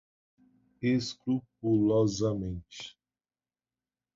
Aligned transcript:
escrupulosamente 0.81 2.87